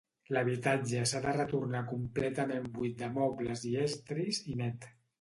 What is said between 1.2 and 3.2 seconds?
de retornar completament buit de